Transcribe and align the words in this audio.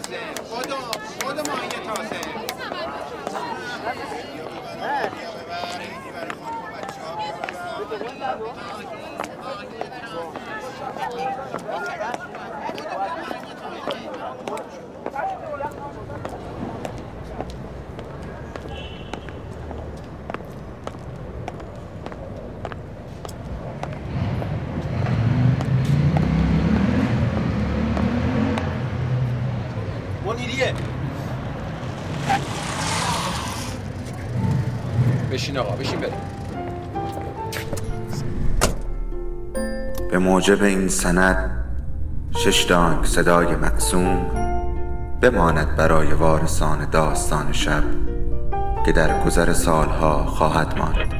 تازه. 0.00 0.18
خودو 0.48 0.76
خودو 1.20 1.42
ماهی 1.50 1.68
تازه. 1.68 2.20
منیریه 12.60 13.49
بشین 35.50 35.58
آقا 35.58 35.76
بشین 35.76 36.00
بریم. 36.00 36.14
به 40.10 40.18
موجب 40.18 40.62
این 40.62 40.88
سند 40.88 41.50
شش 42.30 42.62
دانگ 42.62 43.04
صدای 43.04 43.46
مقسوم 43.46 44.26
بماند 45.20 45.76
برای 45.76 46.12
وارثان 46.12 46.90
داستان 46.90 47.52
شب 47.52 47.82
که 48.86 48.92
در 48.92 49.24
گذر 49.24 49.52
سالها 49.52 50.24
خواهد 50.24 50.78
ماند. 50.78 51.19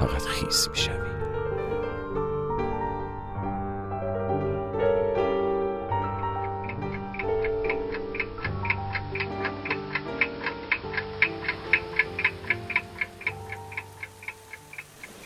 فقط 0.00 0.22
خیس 0.22 0.68
می 0.68 0.76
شوی. 0.76 1.12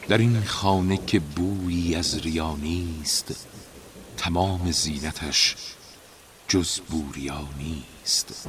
در 0.08 0.19
این 0.19 0.45
خانه 0.45 0.97
که 0.97 1.20
بویی 1.20 1.95
از 1.95 2.19
ریا 2.19 2.56
نیست 2.56 3.47
تمام 4.17 4.70
زینتش 4.73 5.56
جز 6.48 6.80
بوریا 6.80 7.48
نیست 7.58 8.48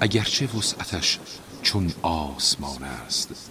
اگرچه 0.00 0.46
وسعتش 0.46 1.18
چون 1.62 1.92
آسمان 2.02 2.82
است 2.82 3.50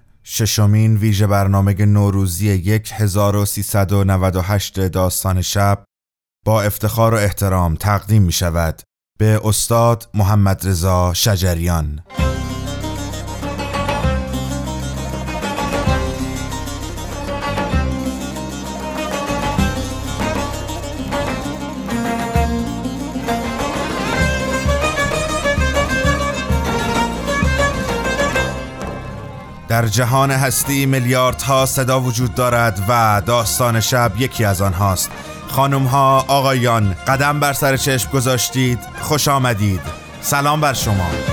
ششمین 0.33 0.97
ویژه 0.97 1.27
برنامه 1.27 1.73
نوروزی 1.73 2.49
1398 2.93 4.79
داستان 4.79 5.41
شب 5.41 5.83
با 6.45 6.61
افتخار 6.61 7.13
و 7.13 7.17
احترام 7.17 7.75
تقدیم 7.75 8.21
می 8.21 8.31
شود 8.31 8.81
به 9.19 9.41
استاد 9.43 10.09
محمد 10.13 10.67
رضا 10.67 11.13
شجریان. 11.13 12.03
در 29.71 29.87
جهان 29.87 30.31
هستی 30.31 30.85
میلیاردها 30.85 31.65
صدا 31.65 32.01
وجود 32.01 32.35
دارد 32.35 32.81
و 32.87 33.21
داستان 33.25 33.79
شب 33.79 34.11
یکی 34.17 34.45
از 34.45 34.61
آنهاست. 34.61 35.11
خانم 35.47 35.83
ها 35.83 36.25
آقایان 36.27 36.95
قدم 37.07 37.39
بر 37.39 37.53
سر 37.53 37.77
چشم 37.77 38.11
گذاشتید 38.11 38.79
خوش 39.01 39.27
آمدید. 39.27 39.81
سلام 40.21 40.61
بر 40.61 40.73
شما. 40.73 41.30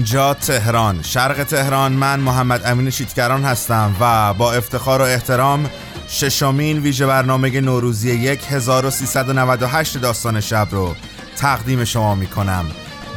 اینجا 0.00 0.34
تهران. 0.34 1.02
شرق 1.02 1.44
تهران 1.44 1.92
من 1.92 2.20
محمد 2.20 2.62
امین 2.64 2.90
شیتگران 2.90 3.44
هستم 3.44 3.96
و 4.00 4.34
با 4.34 4.52
افتخار 4.52 5.02
و 5.02 5.04
احترام 5.04 5.70
ششمین 6.08 6.78
ویژه 6.78 7.06
برنامه 7.06 7.60
نوروزی 7.60 8.28
1398 8.28 9.98
داستان 9.98 10.40
شب 10.40 10.68
رو 10.70 10.94
تقدیم 11.36 11.84
شما 11.84 12.14
می 12.14 12.26
کنم 12.26 12.64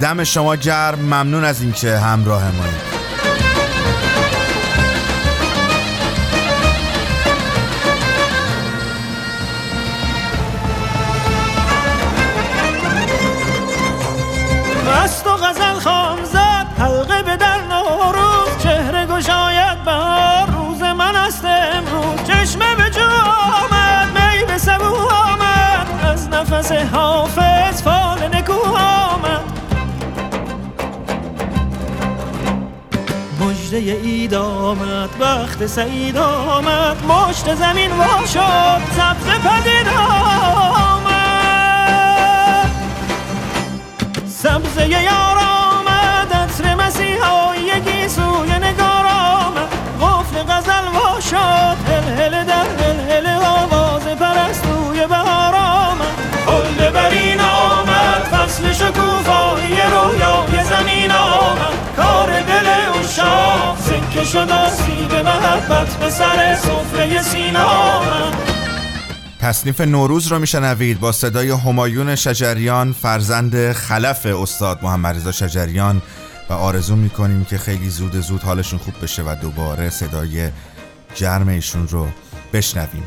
دم 0.01 0.23
شما 0.23 0.55
گرم 0.55 0.99
ممنون 0.99 1.43
از 1.43 1.61
اینکه 1.61 1.97
همراه 1.97 2.43
مایید 2.43 2.92
آمد 35.03 35.21
وقت 35.21 35.65
سعید 35.65 36.17
آمد 36.17 36.97
مشت 37.05 37.55
زمین 37.55 37.91
وا 37.91 38.25
شد 38.25 38.81
سبز 38.97 39.25
پدید 39.25 39.87
آمد. 39.97 41.11
سبزه 44.27 44.89
یار 44.89 45.37
آمد 45.37 46.33
عطر 46.33 46.75
مسیحایی 46.75 48.07
سوی 48.07 48.51
نگار 48.51 49.05
آمد. 49.05 49.69
قفل 50.01 50.43
غزل 50.43 50.87
وا 50.87 51.19
شد 51.19 51.77
هل 51.89 52.03
هل 52.19 52.43
در 52.43 52.67
هل 52.79 53.11
هل 53.11 53.27
آواز 53.45 53.82
شد 64.25 64.51
محبت 65.25 65.97
به 65.97 66.09
سر 66.09 66.57
آمد 67.57 68.33
تصنیف 69.39 69.81
نوروز 69.81 70.27
رو 70.27 70.39
میشنوید 70.39 70.99
با 70.99 71.11
صدای 71.11 71.51
همایون 71.51 72.15
شجریان 72.15 72.93
فرزند 72.93 73.71
خلف 73.71 74.25
استاد 74.25 74.79
محمد 74.83 75.15
رضا 75.15 75.31
شجریان 75.31 76.01
و 76.49 76.53
آرزو 76.53 76.95
می‌کنیم 76.95 77.45
که 77.45 77.57
خیلی 77.57 77.89
زود 77.89 78.15
زود 78.15 78.41
حالشون 78.41 78.79
خوب 78.79 78.93
بشه 79.03 79.23
و 79.23 79.35
دوباره 79.41 79.89
صدای 79.89 80.49
گرم 81.15 81.47
ایشون 81.47 81.87
رو 81.87 82.07
بشنویم. 82.53 83.03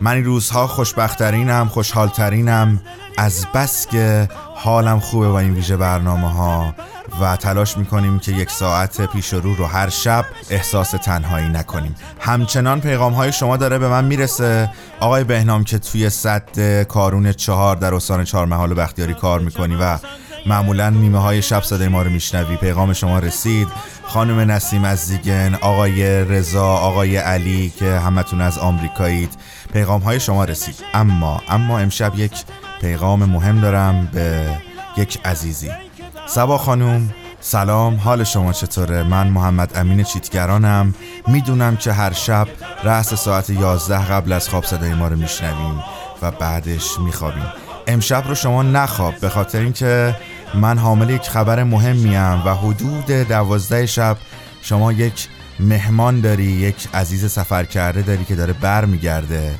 من 0.00 0.12
این 0.12 0.24
روزها 0.24 0.66
خوشبختترینم 0.66 1.68
خوشحالترینم. 1.68 2.82
از 3.18 3.46
بس 3.54 3.86
که 3.86 4.28
حالم 4.54 5.00
خوبه 5.00 5.28
با 5.28 5.40
این 5.40 5.54
ویژه 5.54 5.76
برنامه 5.76 6.32
ها 6.32 6.74
و 7.20 7.36
تلاش 7.36 7.78
می‌کنیم 7.78 8.18
که 8.18 8.32
یک 8.32 8.50
ساعت 8.50 9.06
پیش 9.12 9.32
رو 9.32 9.54
رو 9.54 9.66
هر 9.66 9.88
شب 9.88 10.24
احساس 10.50 10.90
تنهایی 10.90 11.48
نکنیم. 11.48 11.94
همچنان 12.20 12.80
پیغام 12.80 13.12
های 13.12 13.32
شما 13.32 13.56
داره 13.56 13.78
به 13.78 13.88
من 13.88 14.04
می‌رسه. 14.04 14.70
آقای 15.00 15.24
بهنام 15.24 15.64
که 15.64 15.78
توی 15.78 16.10
صد 16.10 16.82
کارون 16.82 17.32
چهار 17.32 17.76
در 17.76 17.94
استان 17.94 18.24
چهار 18.24 18.46
محال 18.46 18.74
بختیاری 18.74 19.14
کار 19.14 19.40
می‌کنی 19.40 19.76
و 19.76 19.98
معمولا 20.46 20.90
نیمه 20.90 21.18
های 21.18 21.42
شب 21.42 21.62
صدای 21.62 21.88
ما 21.88 22.02
رو 22.02 22.10
میشنوی. 22.10 22.56
پیغام 22.56 22.92
شما 22.92 23.18
رسید. 23.18 23.68
خانم 24.02 24.50
نسیم 24.50 24.84
از 24.84 24.98
زیگن 24.98 25.54
آقای 25.60 26.24
رضا 26.24 26.66
آقای 26.66 27.16
علی 27.16 27.72
که 27.78 27.98
همتون 27.98 28.40
از 28.40 28.58
آمریکایید. 28.58 29.30
پیغام 29.72 30.00
های 30.00 30.20
شما 30.20 30.44
رسید. 30.44 30.74
اما 30.94 31.42
اما 31.48 31.78
امشب 31.78 32.18
یک 32.18 32.32
پیغام 32.80 33.24
مهم 33.24 33.60
دارم 33.60 34.08
به 34.12 34.58
یک 34.96 35.18
عزیزی. 35.24 35.87
سبا 36.28 36.58
خانوم 36.58 37.10
سلام 37.40 37.96
حال 37.96 38.24
شما 38.24 38.52
چطوره؟ 38.52 39.02
من 39.02 39.28
محمد 39.28 39.76
امین 39.76 40.02
چیتگرانم. 40.02 40.94
می‌دونم 41.26 41.76
که 41.76 41.92
هر 41.92 42.12
شب 42.12 42.48
رأس 42.84 43.14
ساعت 43.14 43.50
11 43.50 43.98
قبل 43.98 44.32
از 44.32 44.48
خواب 44.48 44.64
صدای 44.64 44.94
ما 44.94 45.08
رو 45.08 45.16
میشنویم 45.16 45.84
و 46.22 46.30
بعدش 46.30 46.98
میخوابیم. 46.98 47.46
امشب 47.86 48.24
رو 48.28 48.34
شما 48.34 48.62
نخواب 48.62 49.14
به 49.20 49.28
خاطر 49.28 49.60
اینکه 49.60 50.16
من 50.54 50.78
حامل 50.78 51.10
یک 51.10 51.22
خبر 51.22 51.62
مهمیم 51.62 52.46
و 52.46 52.54
حدود 52.54 53.06
دوازده 53.06 53.86
شب 53.86 54.16
شما 54.62 54.92
یک 54.92 55.28
مهمان 55.60 56.20
داری 56.20 56.44
یک 56.44 56.88
عزیز 56.94 57.32
سفر 57.32 57.64
کرده 57.64 58.02
داری 58.02 58.24
که 58.24 58.34
داره 58.34 58.52
بر 58.52 58.84
میگرده 58.84 59.54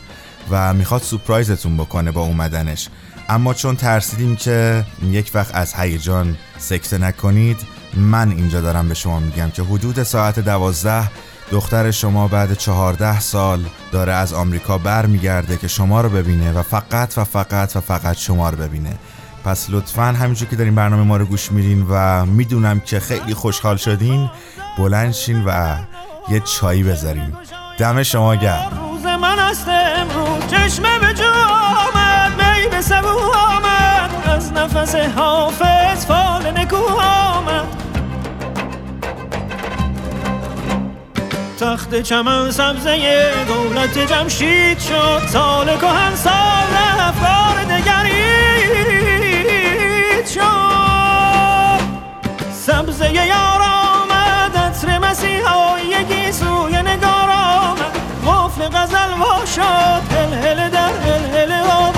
و 0.51 0.75
می‌خواد 0.75 1.03
سپرایزتون 1.03 1.77
بکنه 1.77 2.11
با 2.11 2.21
اومدنش. 2.21 2.89
اما 3.29 3.55
چون 3.55 3.77
ترسیدیم 3.77 4.37
که 4.37 4.85
یک 5.03 5.31
وقت 5.35 5.55
از 5.55 5.75
هیجان 5.75 6.37
سکته 6.59 6.99
نکنید 6.99 7.57
من 7.97 8.31
اینجا 8.31 8.61
دارم 8.61 8.89
به 8.89 8.95
شما 8.95 9.21
میگم 9.21 9.51
که 9.51 9.63
حدود 9.63 10.03
ساعت 10.03 10.41
دوازده 10.41 11.11
دختر 11.51 11.91
شما 11.91 12.29
بعد 12.29 12.55
چهارده 12.55 13.21
سال 13.21 13.65
داره 13.93 14.13
از 14.13 14.33
آمریکا 14.33 14.79
برمیگرده 14.79 15.57
که 15.57 15.69
شما 15.69 16.01
رو 16.01 16.09
ببینه 16.09 16.53
و 16.53 16.63
فقط 16.63 17.19
و 17.19 17.25
فقط 17.25 17.77
و 17.77 17.81
فقط 17.81 18.17
شما 18.17 18.51
رو 18.51 18.57
ببینه. 18.57 18.99
پس 19.45 19.67
لطفا 19.71 20.03
همینجور 20.03 20.49
که 20.49 20.57
دارین 20.57 20.75
برنامه 20.75 21.03
ما 21.03 21.17
رو 21.17 21.25
گوش 21.25 21.53
میرین 21.53 21.87
و 21.91 22.27
می‌دونم 22.27 22.81
که 22.81 23.01
خیلی 23.01 23.35
خوشحال 23.35 23.77
شدین 23.77 24.31
بلند 24.79 25.13
شین 25.13 25.45
و 25.45 25.77
یه 26.29 26.41
چایی 26.41 26.83
بذارین. 26.83 27.33
دم 27.79 28.03
شما 28.03 28.35
گرم. 28.35 28.88
نفس 34.53 34.95
حافظ 34.95 36.07
فال 36.07 36.51
نکو 36.57 36.77
آمد. 36.77 37.67
تخت 41.61 42.03
چمن 42.03 42.51
سبزه 42.51 42.99
دولت 43.49 43.99
جمشید 43.99 44.79
شد. 44.79 45.23
سال 45.33 45.77
کهن 45.79 46.15
سال 46.15 46.69
رفت 46.99 47.21
بار 47.21 47.65
دگرید 47.65 48.29
شد. 50.27 51.83
سبزه 52.53 53.13
یار 53.13 53.63
آمد 53.63 54.57
عطر 54.57 54.99
مسیحایی 54.99 56.33
سوی 56.33 56.83
نگار 56.83 57.31
آمد. 57.31 57.79
قفل 58.27 58.69
غزل 58.69 59.13
وا 59.21 59.45
شد 59.45 60.03
هل 60.13 60.35
هل 60.35 60.71
در 60.71 60.93
هل 61.07 61.37
هل 61.37 61.53
آواز 61.71 61.98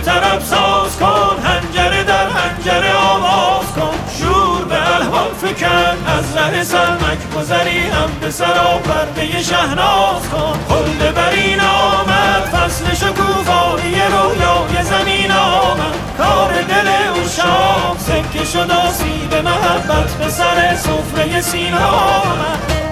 طرب 0.00 0.40
ساز 0.40 0.96
کن 0.96 1.36
هنجره 1.44 2.04
در 2.04 2.26
هنجره 2.28 2.94
آواز 2.94 3.66
کن. 3.66 3.94
شور 4.18 4.64
به 4.64 4.94
الهام 4.96 5.34
فکن 5.42 5.96
از 6.06 6.36
ره 6.36 6.64
سرمک 6.64 7.18
گذری 7.36 7.78
هم 7.78 8.10
به 8.20 8.30
سرا 8.30 8.78
پرده 8.78 9.42
شهناز 9.42 10.28
کن. 10.32 10.58
خلد 10.68 11.14
برین 11.14 11.60
آمد 11.60 12.42
فصل 12.52 12.94
شکوفایی 12.94 13.94
رویای 13.94 14.84
زمین 14.84 15.32
آمد. 15.32 15.94
کار 16.18 16.52
دل 16.62 16.88
او 16.88 17.28
شام 17.28 17.96
سکه 17.98 18.44
شد 18.44 18.70
آسیب 18.70 19.34
محبت 19.34 20.14
به 20.14 20.28
سر 20.30 20.74
سفره 20.74 21.40
سینا 21.40 21.88
آمد. 21.88 22.87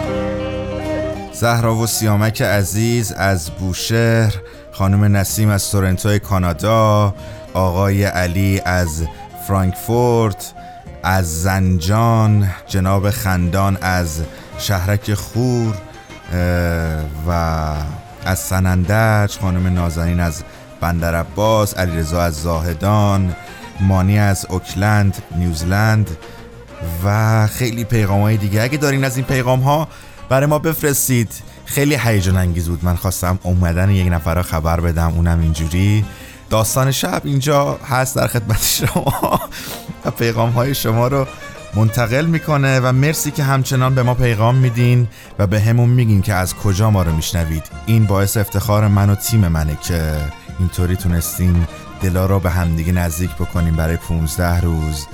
زهرا 1.40 1.74
و 1.74 1.86
سیامک 1.86 2.42
عزیز 2.42 3.12
از 3.12 3.50
بوشهر 3.50 4.34
خانم 4.72 5.16
نسیم 5.16 5.48
از 5.48 5.70
تورنتو 5.70 6.18
کانادا 6.18 7.14
آقای 7.54 8.04
علی 8.04 8.60
از 8.64 9.02
فرانکفورت 9.48 10.52
از 11.02 11.42
زنجان 11.42 12.50
جناب 12.66 13.10
خندان 13.10 13.78
از 13.80 14.20
شهرک 14.58 15.14
خور 15.14 15.74
و 17.28 17.30
از 18.24 18.38
سنندج 18.38 19.38
خانم 19.38 19.74
نازنین 19.74 20.20
از 20.20 20.42
بندر 20.80 21.14
عباس 21.14 21.76
علیرضا 21.78 22.22
از 22.22 22.34
زاهدان 22.42 23.36
مانی 23.80 24.18
از 24.18 24.46
اوکلند 24.48 25.22
نیوزلند 25.36 26.16
و 27.04 27.46
خیلی 27.46 27.84
پیغام 27.84 28.20
های 28.20 28.36
دیگه. 28.36 28.62
اگه 28.62 28.78
دارین 28.78 29.04
از 29.04 29.16
این 29.16 29.26
پیغام 29.26 29.60
ها 29.60 29.88
برای 30.28 30.46
ما 30.46 30.58
بفرستید. 30.58 31.30
خیلی 31.64 31.96
هیجان 31.96 32.36
انگیز 32.36 32.68
بود. 32.68 32.84
من 32.84 32.96
خواستم 32.96 33.38
اومدن 33.42 33.90
یک 33.90 34.12
نفر 34.12 34.34
را 34.34 34.42
خبر 34.42 34.80
بدم. 34.80 35.12
اونم 35.16 35.40
اینجوری. 35.40 36.04
داستان 36.50 36.90
شب 36.92 37.20
اینجا 37.24 37.78
هست 37.88 38.16
در 38.16 38.26
خدمت 38.26 38.62
شما. 38.62 39.40
و 40.04 40.10
پیغام 40.10 40.50
های 40.50 40.74
شما 40.74 41.08
رو 41.08 41.26
منتقل 41.74 42.26
می‌کنه 42.26 42.80
و 42.80 42.92
مرسی 42.92 43.30
که 43.30 43.42
همچنان 43.42 43.94
به 43.94 44.02
ما 44.02 44.14
پیغام 44.14 44.54
میدین 44.54 45.08
و 45.38 45.46
به 45.46 45.60
همون 45.60 45.88
میگین 45.88 46.22
که 46.22 46.34
از 46.34 46.54
کجا 46.54 46.90
ما 46.90 47.02
رو 47.02 47.12
میشنوید. 47.12 47.62
این 47.86 48.06
باعث 48.06 48.36
افتخار 48.36 48.88
من 48.88 49.10
و 49.10 49.14
تیم 49.14 49.48
منه 49.48 49.78
که 49.82 50.16
اینطوری 50.58 50.96
تونستیم 50.96 51.68
دلا 52.02 52.26
رو 52.26 52.40
به 52.40 52.50
همدیگه 52.50 52.92
نزدیک 52.92 53.30
بکنیم 53.30 53.76
برای 53.76 53.96
15 53.96 54.60
روز. 54.60 55.06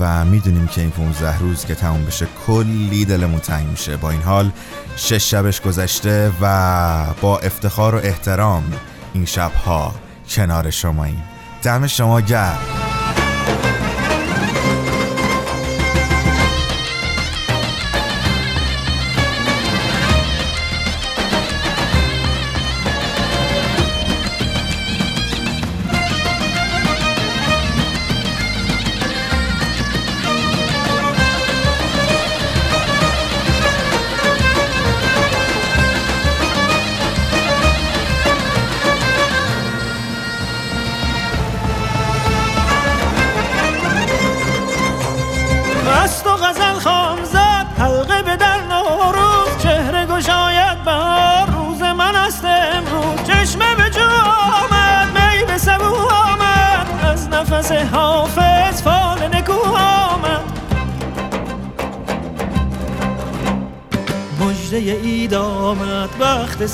و 0.00 0.24
می‌دونیم 0.24 0.66
که 0.66 0.80
این 0.80 0.90
15 0.90 1.38
روز 1.38 1.64
که 1.64 1.74
تموم 1.74 2.04
بشه 2.04 2.26
کلی 2.46 3.04
دلمون 3.04 3.40
تنگ 3.40 3.68
میشه. 3.68 3.96
با 3.96 4.10
این 4.10 4.22
حال 4.22 4.50
شش 4.96 5.30
شبش 5.30 5.60
گذشته 5.60 6.32
و 6.40 7.06
با 7.20 7.38
افتخار 7.38 7.94
و 7.94 7.98
احترام 7.98 8.72
این 9.12 9.24
شبها 9.24 9.94
کنار 10.28 10.70
شماییم. 10.70 11.22
دم 11.62 11.86
شما 11.86 12.20
گرم. 12.20 12.58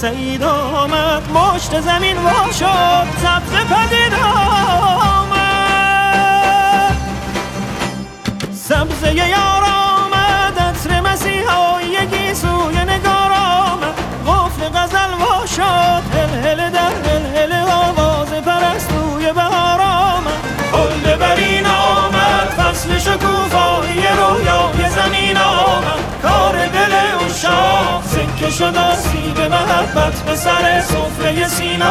سعید 0.01 0.43
آمد 0.43 1.23
مشت 1.31 1.81
زمین 1.81 2.17
وا 2.17 2.30
محبت 30.01 30.23
به 30.23 30.37
سر 30.37 30.81
سینه 31.49 31.85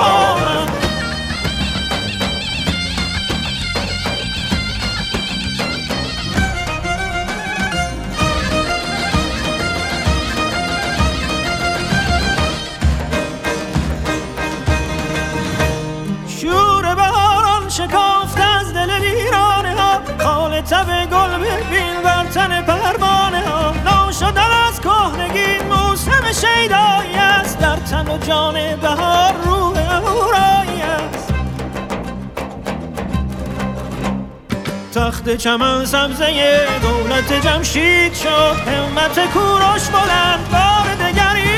جان 28.28 28.76
بهار 28.76 29.34
روح 29.44 29.78
اورایی 30.04 30.82
است 30.82 31.34
تخت 34.94 35.36
چمن 35.36 35.86
سبزه 35.86 36.68
دولت 36.82 37.34
جمشید 37.34 38.14
شد 38.14 38.56
همت 38.68 39.20
کوروش 39.34 39.90
بلند 39.90 40.50
بار 40.52 40.96
دگرید 40.96 41.50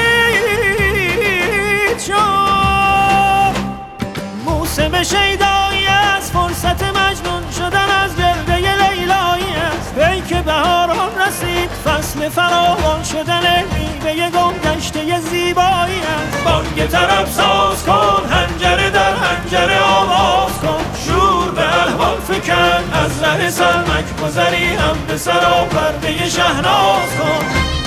شد. 2.00 3.56
موسم 4.46 5.04
شیدایی 5.04 5.51
فصل 12.22 12.30
فراوان 12.30 13.04
شدن 13.04 13.64
میوه 13.74 14.30
گم 14.30 14.54
گشته 14.64 15.20
زیبایی 15.20 16.00
است 16.00 16.44
بانگ 16.46 16.88
طرب 16.88 17.28
ساز 17.28 17.84
کن 17.84 18.30
هنجره 18.32 18.90
در 18.90 19.14
هنجره 19.16 19.80
آواز 19.82 20.52
کن. 20.52 20.84
شور 21.06 21.52
به 21.52 21.82
الوان 21.82 22.20
فکن 22.20 22.94
از 22.94 23.24
ره 23.24 23.50
سلمک 23.50 24.06
گذری 24.24 24.66
هم 24.66 24.98
به 25.08 25.18
سرا 25.18 25.66
پرده 25.66 26.30
شهناز 26.30 27.10
کن. 27.20 27.81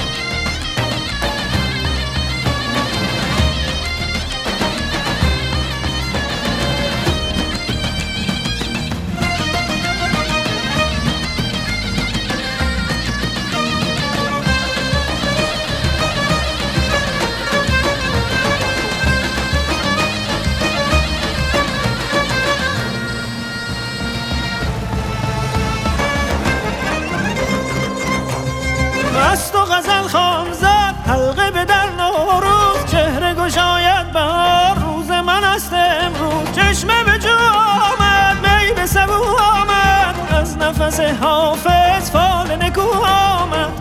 نفس 40.80 41.00
حافظ 41.00 42.10
فال 42.10 42.56
نکو 42.62 42.80
آمد. 43.06 43.72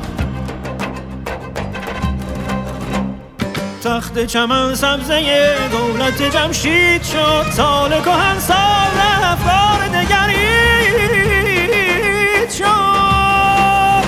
تخت 3.83 4.25
چمن 4.25 4.75
سبزه 4.75 5.55
دولت 5.71 6.21
جمشید 6.21 7.03
شد. 7.03 7.45
سال 7.51 8.01
کهن 8.01 8.39
سال 8.39 8.91
رفت 9.23 9.43
بار 9.45 9.87
دگرید 9.87 10.81
شد. 12.51 14.03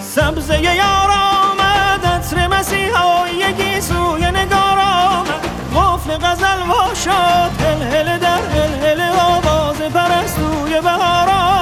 سبزه 0.00 0.60
یار 0.62 1.10
آمد 1.10 2.06
عطر 2.06 2.46
مسیحایی 2.46 3.80
سوی 3.80 4.30
نگار 4.30 4.78
آمد. 4.78 5.48
قفل 5.74 6.18
غزل 6.26 6.62
وا 6.68 6.94
شد 6.94 7.62
هل 7.62 7.82
هل 7.82 8.18
در 8.18 8.42
هل 8.54 8.84
هل 8.84 9.00
آواز 9.20 9.76
پرستوی 9.76 10.80
بهار 10.80 11.28
آمد. 11.28 11.57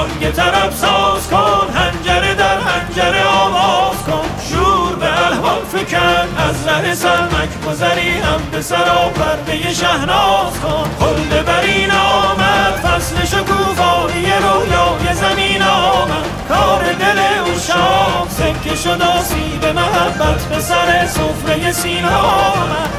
بانگ 0.00 0.30
طرب 0.32 0.70
ساز 0.70 1.28
کن 1.30 1.66
هنجره 1.74 2.34
در 2.34 2.58
هنجره 2.58 3.24
آواز 3.24 3.96
کن. 4.06 4.28
شور 4.50 4.94
به 4.94 5.26
الوان 5.26 5.64
فکن 5.72 6.28
از 6.38 6.68
ره 6.68 6.94
سلمک 6.94 7.48
گذری 7.68 8.10
هم 8.10 8.40
به 8.52 8.62
سرا 8.62 9.08
پرده 9.14 9.72
شهناز 9.72 10.60
کن. 10.62 10.90
خلد 11.00 11.44
برین 11.46 11.90
آمد 11.90 12.74
فصل 12.82 13.24
شکوفایی 13.24 14.24
رویای 14.24 15.14
زمین 15.14 15.62
آمد. 15.62 16.26
کار 16.48 16.82
دل 16.92 17.18
او 17.18 17.58
شام 17.58 18.28
سکه 18.28 18.76
شد 18.76 19.02
آسیب 19.02 19.64
محبت 19.64 20.44
به 20.44 20.60
سر 20.60 21.06
سفره 21.06 21.72
سینه 21.72 22.16
آمد. 22.16 22.90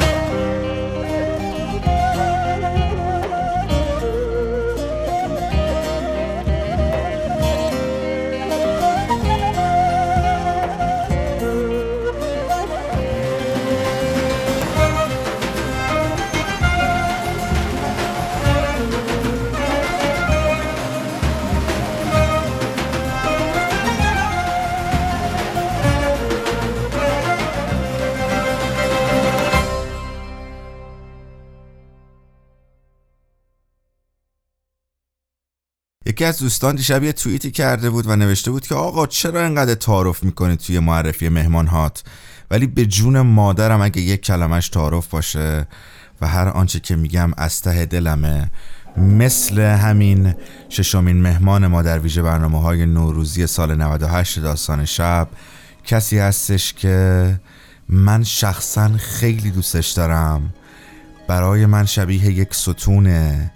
یکی 36.21 36.27
از 36.27 36.39
دوستان 36.39 36.75
دیشب 36.75 37.03
یه 37.03 37.11
توییتی 37.11 37.51
کرده 37.51 37.89
بود 37.89 38.07
و 38.07 38.15
نوشته 38.15 38.51
بود 38.51 38.67
که 38.67 38.75
آقا 38.75 39.07
چرا 39.07 39.43
اینقدر 39.43 39.75
تعارف 39.75 40.23
می‌کنی 40.23 40.55
توی 40.55 40.79
معرفی 40.79 41.29
مهمان 41.29 41.67
هات 41.67 42.03
ولی 42.51 42.67
به 42.67 42.85
جون 42.85 43.21
مادرم 43.21 43.81
اگه 43.81 44.01
یک 44.01 44.21
کلمش 44.21 44.69
تعارف 44.69 45.07
باشه 45.07 45.67
و 46.21 46.27
هر 46.27 46.47
آنچه 46.47 46.79
که 46.79 46.95
میگم 46.95 47.31
از 47.37 47.61
ته 47.61 47.85
دلمه 47.85 48.51
مثل 48.97 49.59
همین 49.61 50.33
ششمین 50.69 51.21
مهمان 51.21 51.67
ما 51.67 51.81
در 51.81 51.99
ویژه 51.99 52.21
برنامه 52.21 52.61
های 52.61 52.85
نوروزی 52.85 53.47
سال 53.47 53.75
98 53.75 54.39
داستان 54.39 54.85
شب 54.85 55.27
کسی 55.85 56.17
هستش 56.19 56.73
که 56.73 57.39
من 57.89 58.23
شخصا 58.23 58.91
خیلی 58.97 59.51
دوستش 59.51 59.89
دارم. 59.89 60.53
برای 61.27 61.65
من 61.65 61.85
شبیه 61.85 62.25
یک 62.25 62.53
ستونه 62.53 63.51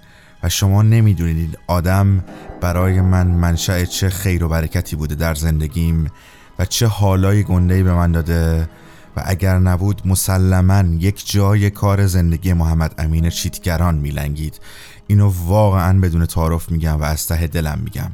شما 0.50 0.82
نمی‌دونید 0.82 1.60
آدم 1.68 2.24
برای 2.62 3.02
من 3.02 3.28
منشأ 3.28 3.86
چه 3.86 4.10
خیر 4.10 4.44
و 4.44 4.50
برکتی 4.50 4.96
بوده 4.96 5.16
در 5.16 5.36
زندگیم 5.36 6.12
و 6.60 6.66
چه 6.66 6.88
حالای 6.88 7.44
گندهی 7.44 7.84
به 7.84 7.94
من 7.94 8.12
داده 8.12 8.70
و 9.18 9.24
اگر 9.26 9.60
نبود 9.60 10.02
مسلما 10.06 10.84
یک 11.00 11.32
جای 11.32 11.70
کار 11.70 12.08
زندگی 12.08 12.54
محمد 12.54 12.96
امین 12.98 13.30
چیتگران 13.30 13.96
میلنگید. 13.96 14.60
اینو 15.08 15.34
واقعا 15.46 16.00
بدون 16.00 16.26
تعارف 16.26 16.72
میگم 16.72 17.02
و 17.02 17.04
از 17.04 17.28
ته 17.28 17.48
دلم 17.48 17.80
میگم. 17.84 18.12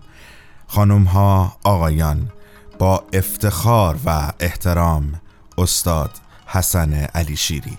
خانم 0.67 1.03
ها 1.03 1.57
آقایان 1.63 2.31
با 2.79 3.03
افتخار 3.13 3.97
و 4.05 4.33
احترام 4.39 5.21
استاد 5.57 6.11
حسن 6.45 6.93
علی 6.93 7.35
شیری. 7.35 7.77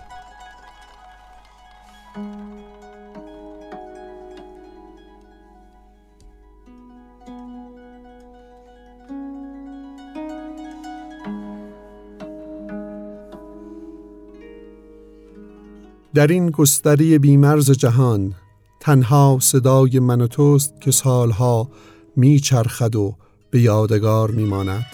در 16.14 16.26
این 16.26 16.50
گستری 16.50 17.19
بیمرز 17.19 17.71
جهان 17.71 18.35
تنها 18.81 19.38
صدای 19.40 19.99
من 19.99 20.21
و 20.21 20.26
توست 20.26 20.81
که 20.81 20.90
سالها 20.90 21.69
میچرخد 22.16 22.97
و 22.97 23.16
به 23.50 23.61
یادگار 23.61 24.31
میماند. 24.31 24.87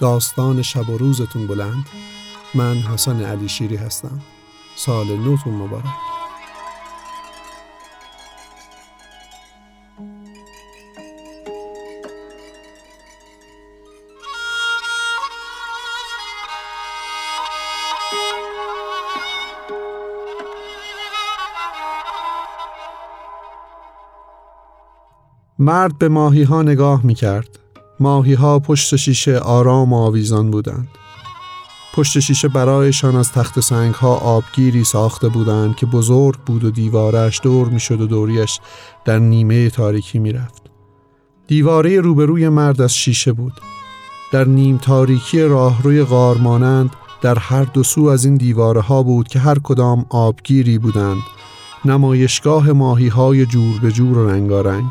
داستان 0.00 0.62
شب 0.62 0.90
و 0.90 0.98
روزتون 0.98 1.46
بلند. 1.46 1.84
من 2.54 2.74
حسن 2.74 3.22
علی 3.22 3.48
شیری 3.48 3.76
هستم. 3.76 4.20
سال 4.76 5.06
نوتون 5.06 5.54
مبارک. 5.54 6.09
مرد 25.60 25.98
به 25.98 26.08
ماهی 26.08 26.42
ها 26.42 26.62
نگاه 26.62 27.06
می 27.06 27.14
کرد. 27.14 27.58
ماهی 28.00 28.34
ها 28.34 28.58
پشت 28.58 28.96
شیشه 28.96 29.38
آرام 29.38 29.92
و 29.92 29.96
آویزان 29.96 30.50
بودند. 30.50 30.88
پشت 31.94 32.20
شیشه 32.20 32.48
برایشان 32.48 33.16
از 33.16 33.32
تخت 33.32 33.60
سنگ 33.60 33.94
ها 33.94 34.14
آبگیری 34.14 34.84
ساخته 34.84 35.28
بودند 35.28 35.76
که 35.76 35.86
بزرگ 35.86 36.36
بود 36.46 36.64
و 36.64 36.70
دیوارش 36.70 37.40
دور 37.42 37.68
می 37.68 37.80
شد 37.80 38.00
و 38.00 38.06
دوریش 38.06 38.60
در 39.04 39.18
نیمه 39.18 39.70
تاریکی 39.70 40.18
می 40.18 40.32
رفت. 40.32 40.62
دیواره 41.46 42.00
روبروی 42.00 42.48
مرد 42.48 42.80
از 42.80 42.94
شیشه 42.94 43.32
بود. 43.32 43.52
در 44.32 44.44
نیم 44.44 44.76
تاریکی 44.76 45.42
راهروی 45.42 46.04
غار 46.04 46.36
مانند 46.36 46.90
در 47.22 47.38
هر 47.38 47.64
دو 47.64 47.82
سو 47.82 48.04
از 48.04 48.24
این 48.24 48.36
دیواره 48.36 48.80
ها 48.80 49.02
بود 49.02 49.28
که 49.28 49.38
هر 49.38 49.58
کدام 49.58 50.06
آبگیری 50.08 50.78
بودند 50.78 51.22
نمایشگاه 51.84 52.72
ماهی 52.72 53.08
های 53.08 53.46
جور 53.46 53.80
به 53.80 53.92
جور 53.92 54.18
و 54.18 54.28
رنگارنگ 54.28 54.90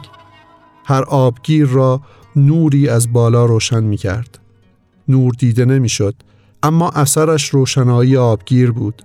هر 0.89 1.03
آبگیر 1.03 1.67
را 1.67 2.01
نوری 2.35 2.89
از 2.89 3.13
بالا 3.13 3.45
روشن 3.45 3.83
می 3.83 3.97
کرد. 3.97 4.39
نور 5.07 5.33
دیده 5.39 5.65
نمی 5.65 5.89
شد 5.89 6.15
اما 6.63 6.89
اثرش 6.89 7.49
روشنایی 7.49 8.17
آبگیر 8.17 8.71
بود 8.71 9.03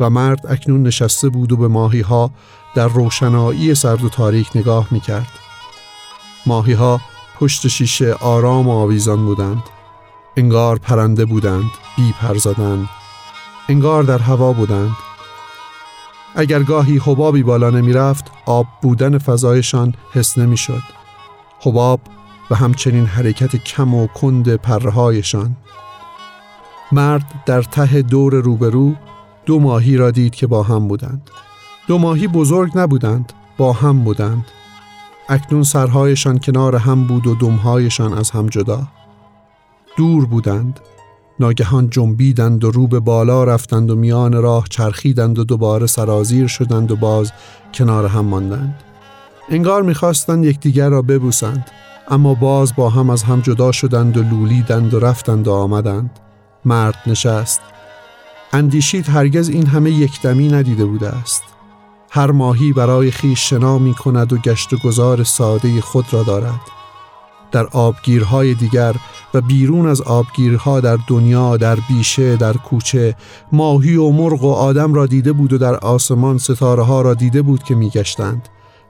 و 0.00 0.10
مرد 0.10 0.46
اکنون 0.46 0.82
نشسته 0.82 1.28
بود 1.28 1.52
و 1.52 1.56
به 1.56 1.68
ماهی 1.68 2.00
ها 2.00 2.30
در 2.74 2.88
روشنایی 2.88 3.74
سرد 3.74 4.04
و 4.04 4.08
تاریک 4.08 4.50
نگاه 4.54 4.88
می 4.90 5.00
کرد. 5.00 5.28
ماهی 6.46 6.72
ها 6.72 7.00
پشت 7.40 7.68
شیشه 7.68 8.12
آرام 8.12 8.68
و 8.68 8.70
آویزان 8.70 9.24
بودند. 9.24 9.62
انگار 10.36 10.78
پرنده 10.78 11.24
بودند، 11.24 11.70
بی 11.96 12.14
پر 12.20 12.38
زدند. 12.38 12.88
انگار 13.68 14.02
در 14.02 14.18
هوا 14.18 14.52
بودند. 14.52 14.96
اگر 16.34 16.62
گاهی 16.62 16.98
حبابی 16.98 17.42
بالا 17.42 17.70
نمی 17.70 17.92
رفت، 17.92 18.24
آب 18.46 18.66
بودن 18.82 19.18
فضایشان 19.18 19.94
حس 20.12 20.38
نمی 20.38 20.56
شد. 20.56 20.97
حباب 21.60 22.00
و 22.50 22.54
همچنین 22.54 23.06
حرکت 23.06 23.56
کم 23.56 23.94
و 23.94 24.06
کند 24.06 24.56
پرهایشان. 24.56 25.56
مرد 26.92 27.42
در 27.46 27.62
ته 27.62 28.02
دور 28.02 28.34
روبرو 28.34 28.94
دو 29.46 29.60
ماهی 29.60 29.96
را 29.96 30.10
دید 30.10 30.34
که 30.34 30.46
با 30.46 30.62
هم 30.62 30.88
بودند. 30.88 31.30
دو 31.86 31.98
ماهی 31.98 32.28
بزرگ 32.28 32.78
نبودند، 32.78 33.32
با 33.58 33.72
هم 33.72 34.04
بودند. 34.04 34.44
اکنون 35.28 35.62
سرهایشان 35.62 36.38
کنار 36.38 36.76
هم 36.76 37.06
بود 37.06 37.26
و 37.26 37.34
دمهایشان 37.34 38.12
از 38.12 38.30
هم 38.30 38.46
جدا. 38.46 38.82
دور 39.96 40.26
بودند. 40.26 40.80
ناگهان 41.40 41.90
جنبیدند 41.90 42.64
و 42.64 42.70
رو 42.70 42.86
به 42.86 43.00
بالا 43.00 43.44
رفتند 43.44 43.90
و 43.90 43.96
میان 43.96 44.42
راه 44.42 44.64
چرخیدند 44.70 45.38
و 45.38 45.44
دوباره 45.44 45.86
سرازیر 45.86 46.46
شدند 46.46 46.90
و 46.90 46.96
باز 46.96 47.32
کنار 47.74 48.06
هم 48.06 48.24
ماندند. 48.24 48.82
انگار 49.50 49.82
می‌خواستند 49.82 50.44
یکدیگر 50.44 50.88
را 50.88 51.02
ببوسند 51.02 51.70
اما 52.08 52.34
باز 52.34 52.76
با 52.76 52.90
هم 52.90 53.10
از 53.10 53.22
هم 53.22 53.40
جدا 53.40 53.72
شدند 53.72 54.16
و 54.16 54.22
لولیدند 54.22 54.94
و 54.94 55.00
رفتند 55.00 55.48
و 55.48 55.52
آمدند. 55.52 56.10
مرد 56.64 56.94
نشست. 57.06 57.60
اندیشید 58.52 59.08
هرگز 59.08 59.48
این 59.48 59.66
همه 59.66 59.90
یکدمی 59.90 60.48
ندیده 60.48 60.84
بوده 60.84 61.08
است. 61.08 61.42
هر 62.10 62.30
ماهی 62.30 62.72
برای 62.72 63.10
خیش 63.10 63.50
شنا 63.50 63.78
می 63.78 63.94
کند 63.94 64.32
و 64.32 64.36
گشت 64.36 64.72
و 64.72 64.76
گذار 64.76 65.24
ساده 65.24 65.80
خود 65.80 66.04
را 66.10 66.22
دارد. 66.22 66.60
در 67.52 67.66
آبگیرهای 67.66 68.54
دیگر 68.54 68.96
و 69.34 69.40
بیرون 69.40 69.88
از 69.88 70.00
آبگیرها 70.00 70.80
در 70.80 70.98
دنیا 71.06 71.56
در 71.56 71.78
بیشه 71.88 72.36
در 72.36 72.52
کوچه 72.52 73.16
ماهی 73.52 73.96
و 73.96 74.10
مرغ 74.10 74.44
و 74.44 74.52
آدم 74.52 74.94
را 74.94 75.06
دیده 75.06 75.32
بود 75.32 75.52
و 75.52 75.58
در 75.58 75.74
آسمان 75.74 76.38
ستاره 76.38 76.82
ها 76.82 77.02
را 77.02 77.14
دیده 77.14 77.42
بود 77.42 77.62
که 77.62 77.74
میگشتند 77.74 78.48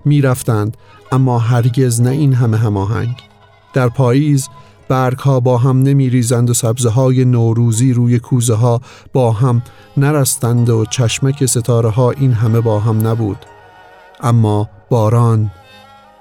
می‌رفتند 0.08 0.76
اما 1.12 1.38
هرگز 1.38 2.00
نه 2.00 2.10
این 2.10 2.34
همه 2.34 2.56
هماهنگ. 2.56 3.16
در 3.72 3.88
پاییز 3.88 4.48
برگ 4.88 5.18
ها 5.18 5.40
با 5.40 5.58
هم 5.58 5.82
نمی 5.82 6.10
ریزند 6.10 6.50
و 6.50 6.54
سبزه 6.54 6.88
های 6.88 7.24
نوروزی 7.24 7.92
روی 7.92 8.18
کوزه 8.18 8.54
ها 8.54 8.80
با 9.12 9.32
هم 9.32 9.62
نرستند 9.96 10.70
و 10.70 10.84
چشمک 10.84 11.46
ستاره 11.46 11.88
ها 11.88 12.10
این 12.10 12.32
همه 12.32 12.60
با 12.60 12.80
هم 12.80 13.06
نبود. 13.06 13.46
اما 14.20 14.68
باران 14.90 15.50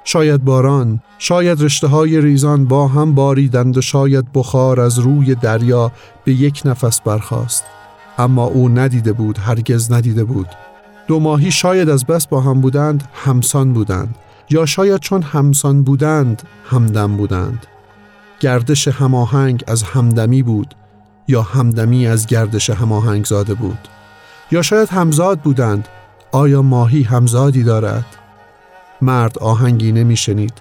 شاید 0.04 0.44
باران 0.44 1.02
شاید 1.18 1.64
رشته 1.64 1.88
های 1.88 2.22
ریزان 2.22 2.66
با 2.66 2.88
هم 2.88 3.16
باریدند 3.16 3.78
و 3.78 3.82
شاید 3.82 4.32
بخار 4.34 4.80
از 4.80 5.00
روی 5.00 5.36
دریا 5.36 5.92
به 6.24 6.34
یک 6.34 6.62
نفس 6.66 7.02
برخاست. 7.02 7.64
اما 8.18 8.46
او 8.46 8.70
ندیده 8.70 9.14
بود 9.14 9.38
هرگز 9.38 9.92
ندیده 9.92 10.24
بود. 10.24 10.48
دو 11.08 11.20
ماهی 11.20 11.52
شاید 11.52 11.90
از 11.90 12.06
بس 12.06 12.28
با 12.28 12.42
هم 12.42 12.62
بودند 12.62 13.04
همسان 13.14 13.74
بودند. 13.74 14.16
یا 14.50 14.66
شاید 14.66 15.00
چون 15.00 15.22
همسان 15.22 15.84
بودند 15.84 16.42
همدم 16.70 17.18
بودند. 17.18 17.68
گردش 18.40 18.88
هماهنگ 18.88 19.64
از 19.68 19.84
همدمی 19.84 20.44
بود 20.44 20.76
یا 21.28 21.42
همدمی 21.42 22.08
از 22.08 22.28
گردش 22.28 22.70
هماهنگ 22.70 23.26
زاده 23.26 23.54
بود. 23.54 23.88
یا 24.52 24.62
شاید 24.62 24.90
همزاد 24.90 25.40
بودند 25.40 25.88
آیا 26.32 26.62
ماهی 26.62 27.04
همزادی 27.04 27.64
دارد؟ 27.64 28.06
مرد 29.02 29.40
آهنگی 29.40 29.92
نمیشنید. 29.92 30.54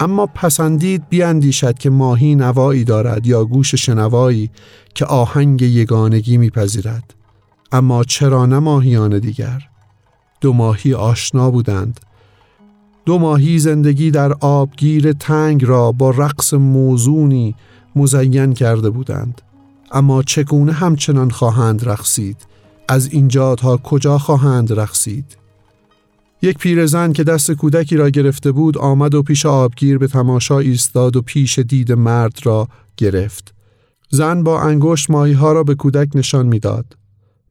اما 0.00 0.26
پسندید 0.26 1.08
بیاندیشد 1.08 1.78
که 1.78 1.90
ماهی 1.90 2.34
نوایی 2.34 2.84
دارد 2.84 3.26
یا 3.26 3.44
گوش 3.44 3.74
شنوایی 3.74 4.50
که 4.94 5.04
آهنگ 5.04 5.62
یگانگی 5.62 6.36
میپذیرد. 6.36 7.14
اما 7.72 8.04
چرا 8.04 8.46
نه 8.46 8.58
ماهیان 8.58 9.18
دیگر؟ 9.18 9.62
دو 10.40 10.52
ماهی 10.52 10.94
آشنا 10.94 11.50
بودند. 11.50 12.00
دو 13.04 13.18
ماهی 13.18 13.58
زندگی 13.58 14.10
در 14.10 14.32
آبگیر 14.32 15.12
تنگ 15.12 15.64
را 15.64 15.92
با 15.92 16.10
رقص 16.10 16.54
موزونی 16.54 17.54
مزین 17.96 18.54
کرده 18.54 18.90
بودند. 18.90 19.42
اما 19.92 20.22
چگونه 20.22 20.72
همچنان 20.72 21.30
خواهند 21.30 21.88
رقصید؟ 21.88 22.36
از 22.88 23.12
اینجا 23.12 23.54
تا 23.54 23.76
کجا 23.76 24.18
خواهند 24.18 24.72
رقصید؟ 24.72 25.36
یک 26.42 26.58
پیرزن 26.58 27.12
که 27.12 27.24
دست 27.24 27.50
کودکی 27.50 27.96
را 27.96 28.10
گرفته 28.10 28.52
بود 28.52 28.78
آمد 28.78 29.14
و 29.14 29.22
پیش 29.22 29.46
آبگیر 29.46 29.98
به 29.98 30.06
تماشا 30.06 30.58
ایستاد 30.58 31.16
و 31.16 31.22
پیش 31.22 31.58
دید 31.58 31.92
مرد 31.92 32.38
را 32.42 32.68
گرفت. 32.96 33.54
زن 34.10 34.42
با 34.42 34.60
انگشت 34.60 35.10
ماهی 35.10 35.32
ها 35.32 35.52
را 35.52 35.64
به 35.64 35.74
کودک 35.74 36.08
نشان 36.14 36.46
می‌داد. 36.46 36.96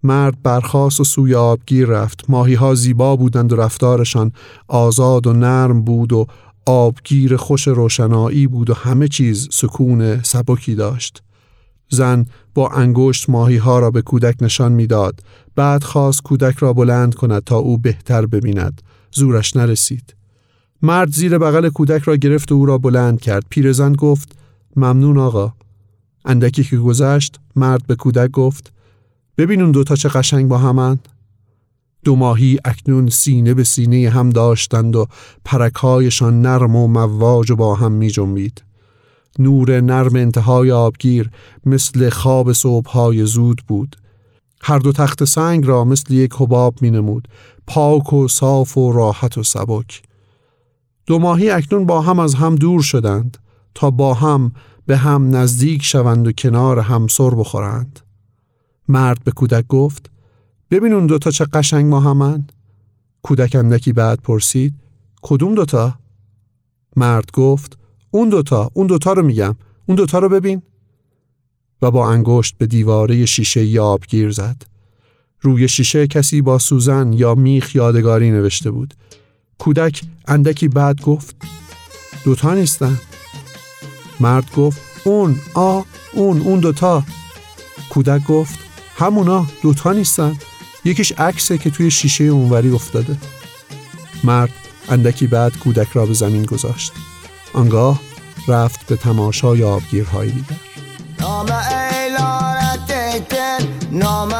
مرد 0.03 0.41
برخاست 0.43 0.99
و 0.99 1.03
سوی 1.03 1.35
آبگیر 1.35 1.87
رفت. 1.87 2.29
ماهی 2.29 2.53
ها 2.53 2.75
زیبا 2.75 3.15
بودند 3.15 3.53
و 3.53 3.55
رفتارشان 3.55 4.31
آزاد 4.67 5.27
و 5.27 5.33
نرم 5.33 5.81
بود 5.81 6.13
و 6.13 6.27
آبگیر 6.65 7.37
خوش 7.37 7.67
روشنایی 7.67 8.47
بود 8.47 8.69
و 8.69 8.73
همه 8.73 9.07
چیز 9.07 9.47
سکون 9.51 10.21
سبکی 10.21 10.75
داشت. 10.75 11.23
زن 11.89 12.25
با 12.53 12.69
انگشت 12.69 13.29
ماهی 13.29 13.57
ها 13.57 13.79
را 13.79 13.91
به 13.91 14.01
کودک 14.01 14.35
نشان 14.41 14.71
می‌داد. 14.71 15.19
بعد 15.55 15.83
خواست 15.83 16.21
کودک 16.21 16.55
را 16.57 16.73
بلند 16.73 17.15
کند 17.15 17.43
تا 17.43 17.57
او 17.57 17.77
بهتر 17.77 18.25
ببیند. 18.25 18.81
زورش 19.11 19.55
نرسید. 19.55 20.15
مرد 20.81 21.11
زیر 21.11 21.37
بغل 21.37 21.69
کودک 21.69 22.01
را 22.01 22.15
گرفت 22.15 22.51
و 22.51 22.55
او 22.55 22.65
را 22.65 22.77
بلند 22.77 23.21
کرد. 23.21 23.43
پیرزن 23.49 23.93
گفت 23.93 24.37
ممنون 24.75 25.17
آقا. 25.17 25.53
اندکی 26.25 26.63
که 26.63 26.77
گذشت 26.77 27.39
مرد 27.55 27.87
به 27.87 27.95
کودک 27.95 28.31
گفت 28.31 28.73
ببین 29.37 29.61
اون 29.61 29.71
دوتا 29.71 29.95
چه 29.95 30.09
قشنگ 30.09 30.47
با 30.47 30.57
همند 30.57 31.07
دو 32.07 32.15
ماهی 32.15 32.57
اکنون 32.65 33.09
سینه 33.09 33.53
به 33.53 33.63
سینه 33.63 34.09
هم 34.09 34.29
داشتند 34.29 34.95
و 34.95 35.07
پرکهایشان 35.45 36.41
نرم 36.41 36.75
و 36.75 36.87
مواج 36.87 37.51
و 37.51 37.55
با 37.55 37.75
هم 37.75 37.91
می 37.91 38.09
جنبید. 38.09 38.63
نور 39.39 39.81
نرم 39.81 40.15
انتهای 40.15 40.71
آبگیر 40.71 41.29
مثل 41.65 42.09
خواب 42.09 42.53
صبحهای 42.53 43.25
زود 43.25 43.61
بود. 43.67 43.95
هر 44.61 44.79
دو 44.79 44.91
تخت 44.91 45.23
سنگ 45.23 45.67
را 45.67 45.83
مثل 45.83 46.13
یک 46.13 46.33
حباب 46.37 46.81
می 46.81 46.91
نمود. 46.91 47.27
پاک 47.67 48.13
و 48.13 48.27
صاف 48.27 48.77
و 48.77 48.91
راحت 48.91 49.37
و 49.37 49.43
سبک. 49.43 50.01
دو 51.05 51.19
ماهی 51.19 51.49
اکنون 51.49 51.85
با 51.85 52.01
هم 52.01 52.19
از 52.19 52.35
هم 52.35 52.55
دور 52.55 52.81
شدند 52.81 53.37
تا 53.75 53.91
با 53.91 54.13
هم 54.13 54.51
به 54.85 54.97
هم 54.97 55.35
نزدیک 55.35 55.83
شوند 55.83 56.27
و 56.27 56.31
کنار 56.31 56.79
هم 56.79 57.07
سر 57.07 57.29
بخورند. 57.29 58.06
مرد 58.87 59.23
به 59.23 59.31
کودک 59.31 59.67
گفت 59.67 60.09
ببین 60.71 60.93
اون 60.93 61.07
دوتا 61.07 61.31
چه 61.31 61.45
قشنگ 61.45 61.85
ما 61.85 61.99
همن؟ 61.99 62.47
کودک 63.21 63.55
اندکی 63.55 63.93
بعد 63.93 64.21
پرسید 64.21 64.73
کدوم 65.21 65.55
دوتا؟ 65.55 65.99
مرد 66.95 67.31
گفت 67.31 67.77
اون 68.11 68.29
دوتا 68.29 68.71
اون 68.73 68.87
دوتا 68.87 69.13
رو 69.13 69.23
میگم 69.23 69.55
اون 69.85 69.95
دوتا 69.95 70.19
رو 70.19 70.29
ببین. 70.29 70.61
و 71.81 71.91
با 71.91 72.09
انگشت 72.09 72.57
به 72.57 72.65
دیواره 72.65 73.25
شیشه 73.25 73.65
یابگیر 73.65 74.31
زد. 74.31 74.63
روی 75.41 75.67
شیشه 75.67 76.07
کسی 76.07 76.41
با 76.41 76.59
سوزن 76.59 77.13
یا 77.13 77.35
میخ 77.35 77.75
یادگاری 77.75 78.31
نوشته 78.31 78.71
بود. 78.71 78.93
کودک 79.57 80.01
اندکی 80.27 80.67
بعد 80.67 81.01
گفت 81.01 81.35
دوتا 82.25 82.53
نیستن. 82.53 82.97
مرد 84.19 84.55
گفت 84.55 84.81
اون 85.03 85.35
آ 85.53 85.81
اون 86.13 86.41
اون 86.41 86.59
دوتا. 86.59 87.03
کودک 87.89 88.27
گفت 88.27 88.66
همونا 88.97 89.45
دوتا 89.61 89.91
نیستن. 89.91 90.37
یکیش 90.85 91.11
عکسه 91.11 91.57
که 91.57 91.69
توی 91.69 91.91
شیشه 91.91 92.23
اونوری 92.23 92.71
افتاده. 92.71 93.17
مرد 94.23 94.53
اندکی 94.89 95.27
بعد 95.27 95.57
کودک 95.57 95.87
را 95.93 96.05
به 96.05 96.13
زمین 96.13 96.45
گذاشت. 96.45 96.91
آنگاه 97.53 98.01
رفت 98.47 98.87
به 98.87 98.95
تماشای 98.95 99.63
آبگیرهای 99.63 100.29
دیگر. 100.29 100.57
نام 101.19 101.49
نام 103.91 104.33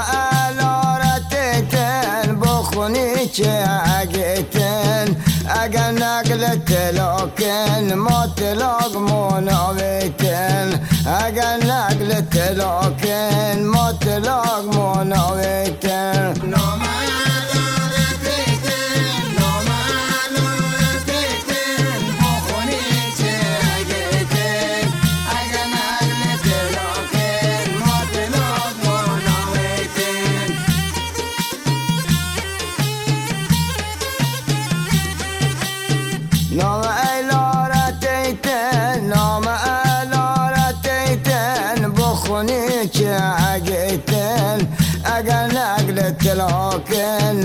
بخونی 2.77 3.27
چه 3.33 3.67
اگیتن 3.99 5.05
اگر 5.61 5.91
نقل 5.91 6.55
تلاکن 6.55 7.93
ما 7.93 8.27
تلاق 8.27 8.97
مناویتن 8.97 10.86
اگر 11.07 11.57
نقل 11.65 12.21
تلاکن 12.21 13.63
ما 13.63 13.91
تلاق 13.91 14.75
مناویتن 14.75 16.33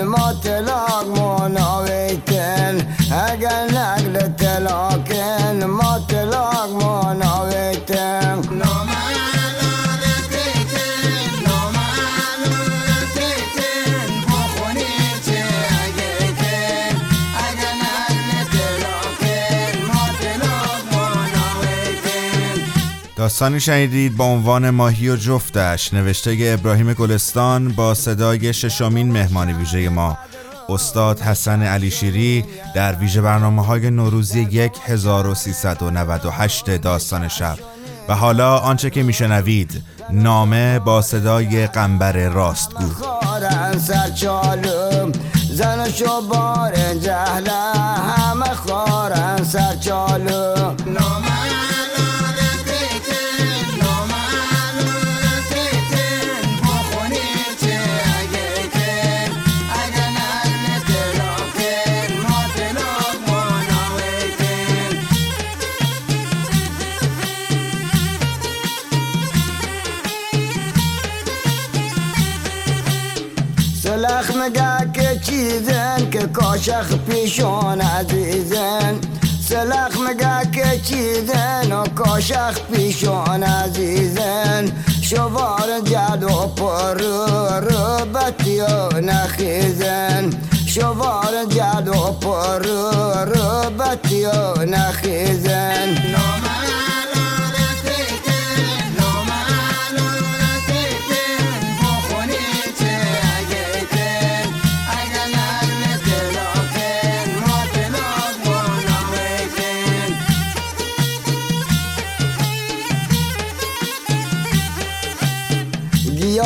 تلاکن 0.02 0.08
ما 0.08 0.31
داستانی 23.32 23.60
شنیدید 23.60 24.16
با 24.16 24.24
عنوان 24.24 24.70
ماهی 24.70 25.08
و 25.08 25.16
جفتش. 25.16 25.94
نوشته 25.94 26.36
ابراهیم 26.40 26.92
گلستان 26.92 27.68
با 27.68 27.94
صدای 27.94 28.54
ششمین 28.54 29.12
مهمان 29.12 29.52
ویژه 29.52 29.88
ما. 29.88 30.18
استاد 30.68 31.20
حسن 31.20 31.62
علی 31.62 31.90
شیری 31.90 32.44
در 32.74 32.94
ویژه 32.94 33.20
برنامه 33.20 33.64
های 33.64 33.90
نوروزی 33.90 34.44
1398 34.86 36.70
داستان 36.70 37.28
شب. 37.28 37.58
و 38.08 38.14
حالا 38.14 38.58
آنچه 38.58 38.90
که 38.90 39.02
میشنوید 39.02 39.82
نامه 40.10 40.78
با 40.78 41.02
صدای 41.02 41.66
قنبر 41.66 42.28
راستگو. 42.28 42.84
بار 46.20 46.94
جهله 46.94 47.52
همه 47.52 48.54
خارن 48.54 49.44
مگه 74.42 74.92
که 74.92 75.20
چیزن 75.20 76.10
که 76.10 76.18
کاشخ 76.18 76.94
پیشون 76.94 77.80
عزیزن 77.80 79.00
سلخ 79.48 79.96
مگه 80.08 80.50
که 80.52 80.80
چیزن 80.80 81.72
و 81.72 81.84
کاشخ 81.84 82.60
پیشون 82.72 83.42
عزیزن 83.42 84.72
شوار 85.02 85.80
جد 85.84 86.22
و 86.22 86.46
پر 86.46 86.94
رو 87.60 88.06
بطی 88.14 88.60
و 88.60 89.00
نخیزن 89.00 90.30
شوار 90.66 91.44
جد 91.48 91.88
و 91.88 92.12
پر 92.12 92.58
رو 93.24 93.70
بطی 93.70 94.24
و 94.24 94.64
نخیزن 94.64 95.96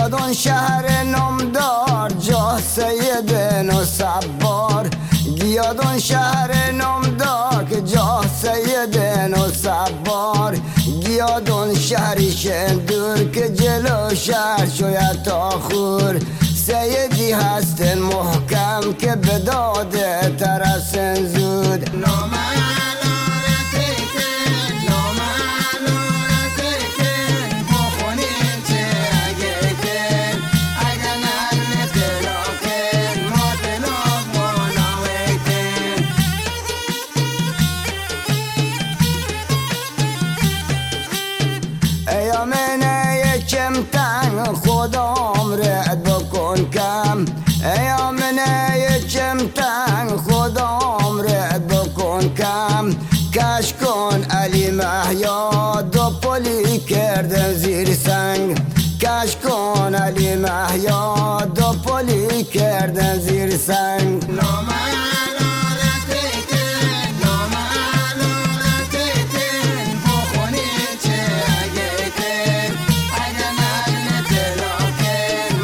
گیادون 0.07 0.33
شهر 0.33 1.03
نامدار 1.03 2.11
جا 2.11 2.59
سیدن 2.59 3.71
و 3.71 3.85
سبار 3.85 4.91
گیادون 5.41 5.99
شهر 5.99 6.71
نامدار 6.73 7.65
که 7.71 7.81
جا 7.81 8.25
سیدن 8.43 9.35
و 9.35 9.51
سبار 9.51 10.59
گیادون 11.07 11.75
شهری 11.75 12.33
شندور 12.33 13.31
که 13.31 13.49
جلو 13.49 14.15
شهر 14.15 14.69
شاید 14.69 15.23
تا 15.23 15.51
خور. 15.51 16.19
سیدی 16.67 17.33
هستن 17.33 17.99
محکم 17.99 18.93
که 18.93 19.17
به 19.17 19.39
داده 19.39 20.37
ترسن 20.39 21.27
زود. 21.27 21.97
نام 21.97 22.31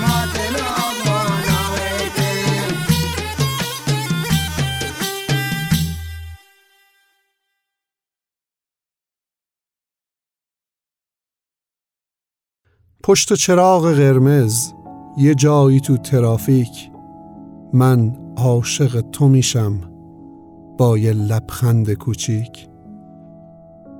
ما 0.03 0.27
تلاک 0.35 1.07
مناویتن 1.07 2.75
پشت 13.05 13.33
چراغ 13.33 13.92
قرمز 13.92 14.72
یه 15.16 15.35
جایی 15.35 15.81
تو 15.81 15.96
ترافیک. 15.96 16.91
من 17.75 18.17
عاشق 18.37 19.01
تو 19.01 19.29
میشم 19.29 19.81
با 20.79 20.99
یه 20.99 21.13
لبخند 21.13 21.93
کوچیک. 21.93 22.69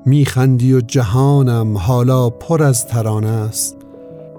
میخندی 0.07 0.75
و 0.75 0.81
جهانم 0.81 1.79
حالا 1.79 2.31
پر 2.31 2.63
از 2.63 2.87
ترانه 2.87 3.29
است. 3.29 3.77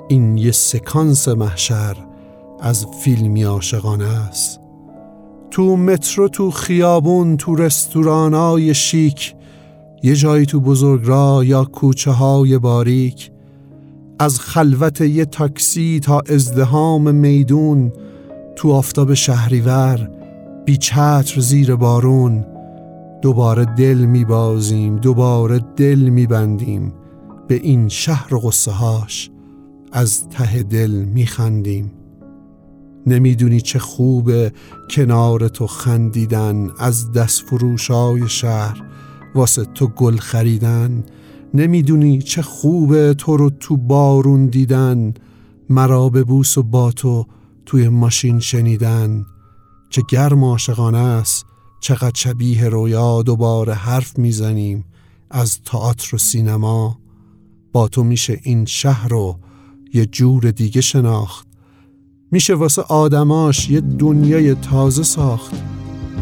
این 0.08 0.38
یه 0.38 0.52
سکانس 0.52 1.28
محشر 1.28 1.96
از 2.60 2.86
فیلمی 2.86 3.44
عاشقانه 3.44 4.06
است. 4.06 4.60
تو 5.52 5.78
مترو 5.78 6.28
تو 6.28 6.52
خیابون 6.52 7.38
تو 7.38 7.56
رستورانای 7.56 8.74
شیک 8.74 9.36
یه 10.04 10.16
جایی 10.16 10.46
تو 10.46 10.60
بزرگراه 10.60 11.46
یا 11.46 11.66
کوچه 11.66 12.12
های 12.12 12.58
باریک. 12.58 13.32
از 14.20 14.40
خلوت 14.40 15.02
یه 15.02 15.26
تاکسی 15.26 16.00
تا 16.00 16.22
ازدهام 16.30 17.16
میدون 17.16 17.92
تو 18.64 18.72
آفتاب 18.72 19.14
شهریور 19.14 20.10
بی 20.66 20.78
چتر 20.78 21.40
زیر 21.40 21.76
بارون. 21.76 22.46
دوباره 23.22 23.66
دل 23.66 23.98
میبازیم 23.98 24.96
دوباره 24.96 25.60
دل 25.76 26.00
میبندیم 26.00 26.94
به 27.48 27.56
این 27.56 27.90
شهر 27.90 28.30
غصه 28.38 28.72
هاش 28.72 29.32
از 29.92 30.30
ته 30.30 30.64
دل 30.64 30.92
میخندیم 30.92 31.92
نمی‌دونی 33.08 33.62
چه 33.62 33.80
خوبه 33.80 34.52
کنار 34.90 35.48
تو 35.48 35.68
خندیدن 35.68 36.70
از 36.80 37.12
دست 37.12 37.42
فروشای 37.42 38.30
شهر. 38.30 38.82
واسه 39.36 39.66
تو 39.66 39.88
گل 39.88 40.18
خریدن. 40.18 41.04
نمی‌دونی 41.54 42.22
چه 42.22 42.42
خوبه 42.42 43.14
تو 43.14 43.38
رو 43.38 43.50
تو 43.50 43.78
بارون 43.78 44.46
دیدن. 44.46 45.14
مرا 45.70 46.10
به 46.10 46.24
بوس 46.24 46.58
و 46.58 46.64
با 46.64 46.92
تو 46.92 47.26
توی 47.66 47.90
ماشین 47.90 48.40
شنیدن 48.40 49.26
چه 49.90 50.02
گرم 50.10 50.44
عاشقانه 50.44 50.98
است 50.98 51.46
چقدر 51.80 52.12
شبیه 52.16 52.70
رویا 52.70 53.22
دوباره 53.22 53.74
حرف 53.74 54.18
می‌زنیم 54.18 54.86
از 55.32 55.62
تئاتر 55.62 56.16
و 56.16 56.18
سینما. 56.18 57.00
با 57.72 57.88
تو 57.88 58.04
میشه 58.04 58.40
این 58.44 58.66
شهر 58.66 59.08
رو 59.08 59.40
یه 59.94 60.06
جور 60.06 60.52
دیگه 60.52 60.82
شناخت. 60.82 61.48
میشه 62.32 62.54
واسه 62.54 62.82
آدماش 62.82 63.70
یه 63.70 63.82
دنیای 63.82 64.56
تازه 64.56 65.04
ساخت 65.04 65.56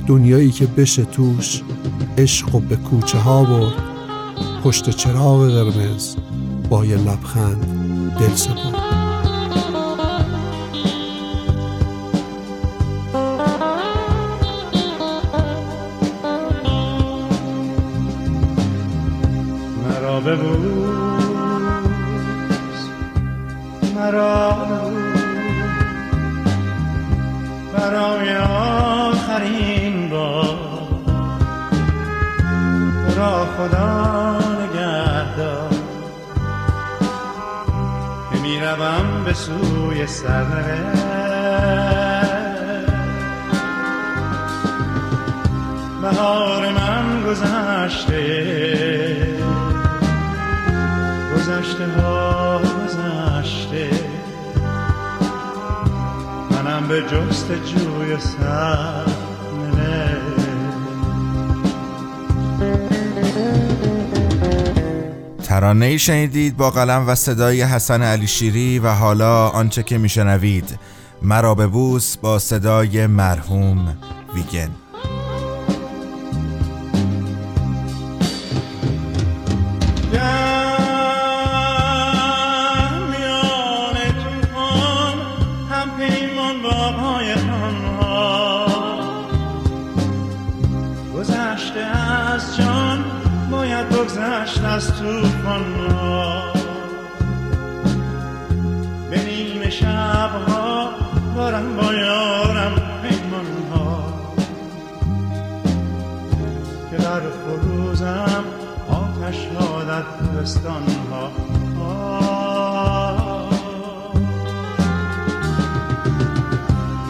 دنیایی 0.08 0.52
که 0.52 0.66
بشه 0.66 1.06
توش 1.06 1.62
عشق 2.18 2.56
و 2.56 2.60
به 2.60 2.76
کوچه 2.76 3.18
ها 3.18 3.44
برد. 3.44 3.84
پشت 4.64 4.90
چراغ 4.90 5.50
قرمز 5.50 6.16
با 6.70 6.86
یه 6.86 6.98
لبخند 6.98 7.66
دل 8.20 8.36
سپرد 8.36 8.91
ببوس 20.26 21.82
مرا 23.96 24.68
برای 27.74 28.38
آخرین 28.38 30.10
بار. 30.10 30.72
را 33.18 33.46
خدا 33.46 34.40
نگهدار. 34.40 35.70
که 38.34 38.38
به 39.26 39.34
سوی 39.34 40.08
سرنوشت. 40.08 41.02
بهار 46.02 46.70
من 46.70 47.24
گذشته. 47.28 48.22
گذشته 51.52 51.88
ها 51.88 52.60
گذشته. 52.60 53.90
منم 56.52 56.88
به 56.88 57.02
جست 57.02 57.52
جوی 57.52 58.20
سر 58.20 59.06
ترانه 65.44 65.98
شنیدید 65.98 66.58
با 66.58 66.70
قلم 66.70 67.08
و 67.08 67.16
صدای 67.16 67.62
حسن 67.62 68.02
علی 68.02 68.28
شیری 68.28 68.80
و 68.80 68.88
حالا 68.90 69.48
آنچه 69.48 69.84
که 69.84 69.98
میشنوید. 69.98 70.80
مرا 71.22 71.56
به 71.56 71.68
بوس 71.68 72.18
با 72.18 72.40
صدای 72.40 73.08
مرحوم 73.08 73.98
ویگن. 74.36 74.70
بگذشت 94.52 94.64
از 94.64 95.00
طوفان 95.00 95.64
ها 95.90 96.54
به 99.10 99.26
نیمه 99.26 99.70
شبها 99.70 100.90
دارم 101.36 101.78
با 101.78 101.94
یارم 101.94 102.76
پیمان 103.02 103.46
ها. 103.74 104.04
که 106.92 106.98
در 106.98 107.20
فروزم 107.20 108.44
آتش 108.90 109.48
ها 109.48 109.84
در 109.84 110.02
پستان 110.02 110.84
ها. 111.12 111.32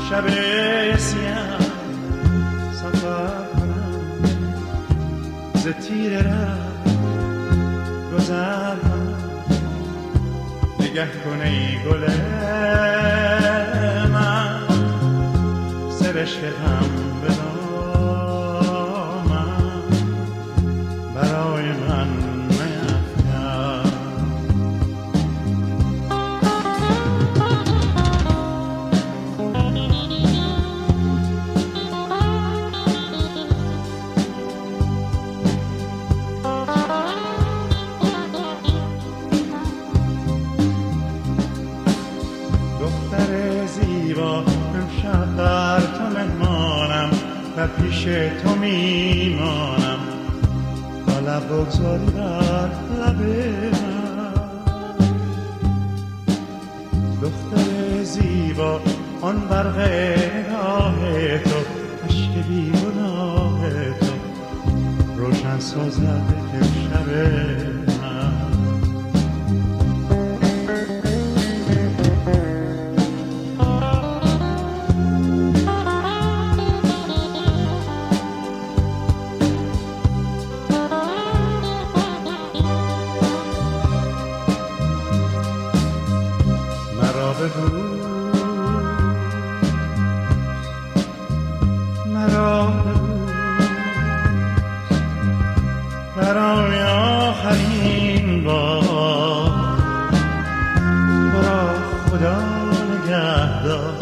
شب 0.09 0.27
سیاه 0.97 1.59
سفر 2.73 3.45
کنم. 3.53 4.01
ز 5.55 5.67
تیر 5.67 6.21
ره 6.21 6.70
کنم 8.31 8.79
نگه 10.79 11.07
کن 11.07 11.41
ای 11.41 11.77
گل 11.85 12.09
من. 14.11 14.61
سرشک 15.99 16.43
هم 16.43 16.89
به 17.21 17.29
بگذاری 51.71 52.05
بر 52.05 52.69
لب 52.99 53.21
دختر 57.21 58.03
زیبا 58.03 58.79
آن 59.21 59.39
برق 59.49 60.10
آخرین 97.51 98.43
بار 98.43 99.51
برا 101.33 101.67
خدا 102.09 102.37
نگهدار. 102.93 103.93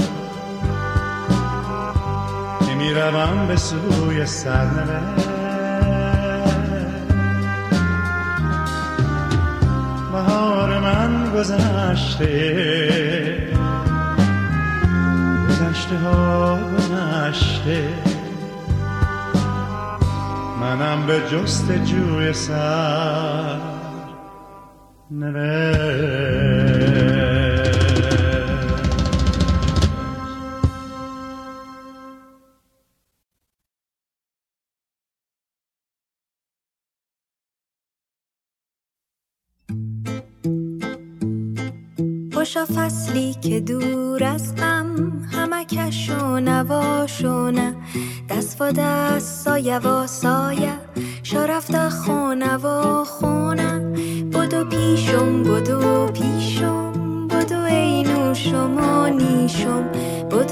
که 2.68 2.76
می‌روم 2.76 3.48
به 3.48 3.56
سوی 3.56 4.26
سرنوشت. 4.26 5.30
بهار 10.12 10.80
من 10.80 11.32
گذشته 11.36 12.30
گذشته 15.50 15.98
ها 15.98 16.58
گذشته. 16.58 18.09
منم 20.70 21.06
به 21.08 21.22
جست 21.32 21.72
جوی 21.72 22.34
سر 22.34 23.60
نره 25.12 25.90
خوشا 42.34 42.66
فصلی 42.66 43.34
که 43.34 43.60
دور 43.60 44.24
از 44.24 44.54
هم 44.60 45.49
همکش 45.72 46.10
و 46.10 46.40
نواشونه 46.40 47.76
دست 48.30 48.62
و 48.62 48.72
دست 48.72 49.44
سایه 49.44 49.80
و 49.80 50.08
سایه. 50.08 50.74
شرفت 51.24 51.90
خونه 51.90 52.58
و 52.58 53.04
خونه. 53.04 53.80
بدو 54.34 54.66
پیشم 54.66 55.44
بدو 55.44 56.08
پیشم. 56.08 57.28
بدو 57.28 57.62
ای 57.64 58.04
نوشم 58.04 58.78
و 58.78 59.08
نیشم. 59.08 59.84
بدو 60.32 60.49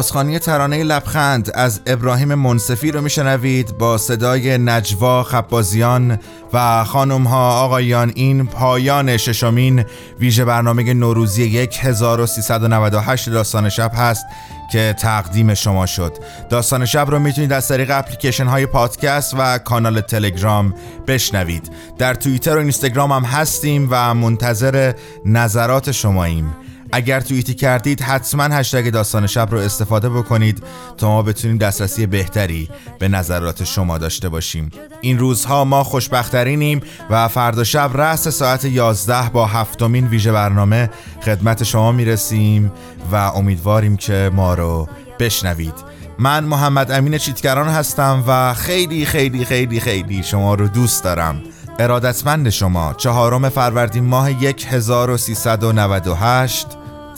بازخانی 0.00 0.38
ترانه 0.38 0.82
لبخند 0.82 1.50
از 1.54 1.80
ابراهیم 1.86 2.34
منصفی 2.34 2.90
رو 2.90 3.00
میشنوید 3.00 3.78
با 3.78 3.98
صدای 3.98 4.58
نجوا 4.58 5.22
خبازیان 5.22 6.18
و 6.52 6.84
خانم 6.84 7.24
ها 7.24 7.60
آقایان 7.60 8.12
این 8.14 8.46
پایان 8.46 9.16
ششمین 9.16 9.84
ویژه 10.20 10.44
برنامه 10.44 10.94
نوروزی 10.94 11.68
1398 11.80 13.28
داستان 13.28 13.68
شب 13.68 13.92
هست 13.94 14.26
که 14.72 14.94
تقدیم 14.98 15.54
شما 15.54 15.86
شد. 15.86 16.12
داستان 16.50 16.86
شب 16.86 17.10
رو 17.10 17.18
می‌تونید 17.18 17.52
از 17.52 17.68
طریق 17.68 17.90
اپلیکیشن 17.90 18.46
های 18.46 18.66
پادکست 18.66 19.34
و 19.38 19.58
کانال 19.58 20.00
تلگرام 20.00 20.74
بشنوید. 21.06 21.70
در 21.98 22.14
توییتر 22.14 22.56
و 22.56 22.58
اینستاگرام 22.58 23.12
هم 23.12 23.24
هستیم 23.24 23.88
و 23.90 24.14
منتظر 24.14 24.92
نظرات 25.24 25.92
شماییم. 25.92 26.54
اگر 26.92 27.20
توییتی 27.20 27.54
کردید 27.54 28.02
حتما 28.02 28.42
هشتگ 28.42 28.90
داستان 28.90 29.26
شب 29.26 29.48
رو 29.50 29.58
استفاده 29.58 30.10
بکنید 30.10 30.62
تا 30.96 31.08
ما 31.08 31.22
بتونیم 31.22 31.58
دسترسی 31.58 32.06
بهتری 32.06 32.68
به 32.98 33.08
نظرات 33.08 33.64
شما 33.64 33.98
داشته 33.98 34.28
باشیم. 34.28 34.70
این 35.00 35.18
روزها 35.18 35.64
ما 35.64 35.84
خوشبخترینیم 35.84 36.80
و 37.10 37.28
فردا 37.28 37.64
شب 37.64 37.90
رأس 37.94 38.28
ساعت 38.28 38.64
11 38.64 39.28
با 39.28 39.46
هفتمین 39.46 40.06
ویژه 40.06 40.32
برنامه 40.32 40.90
خدمت 41.24 41.64
شما 41.64 41.92
می‌رسیم 41.92 42.72
و 43.12 43.16
امیدواریم 43.16 43.96
که 43.96 44.30
ما 44.34 44.54
رو 44.54 44.88
بشنوید. 45.18 45.74
من 46.18 46.44
محمد 46.44 46.90
امین 46.90 47.18
چیتگران 47.18 47.68
هستم 47.68 48.24
و 48.26 48.54
خیلی 48.54 49.04
خیلی 49.04 49.44
خیلی 49.44 49.80
خیلی 49.80 50.22
شما 50.22 50.54
رو 50.54 50.68
دوست 50.68 51.04
دارم. 51.04 51.42
ارادتمند 51.78 52.50
شما 52.50 52.94
چهارم 52.94 53.48
فروردین 53.48 54.04
ماه 54.04 54.30
1398 54.30 56.66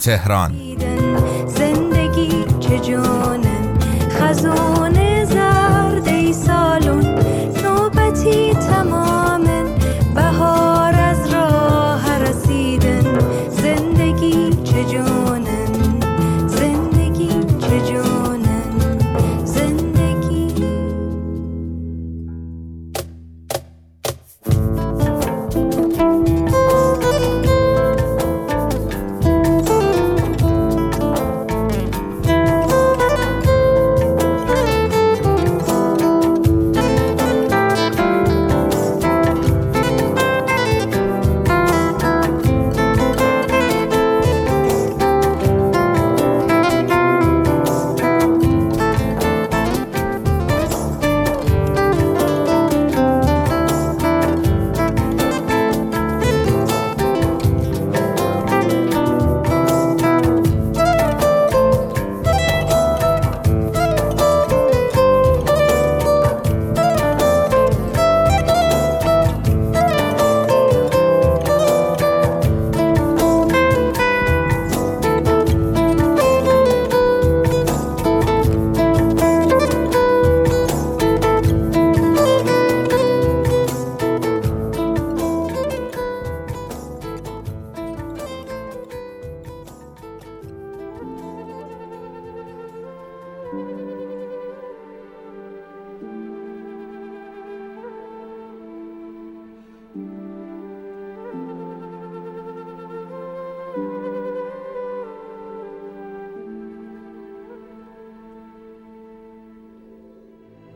تهران. 0.03 0.51